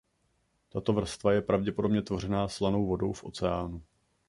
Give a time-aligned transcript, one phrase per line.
[0.69, 3.81] Tato vrstva je pravděpodobně tvořená slanou vodou v oceánu.